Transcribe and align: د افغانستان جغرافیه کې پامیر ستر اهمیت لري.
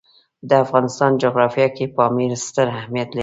د 0.49 0.51
افغانستان 0.63 1.11
جغرافیه 1.23 1.67
کې 1.75 1.85
پامیر 1.95 2.31
ستر 2.47 2.65
اهمیت 2.77 3.09
لري. 3.11 3.19